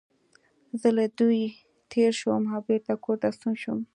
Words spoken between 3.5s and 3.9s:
شوم.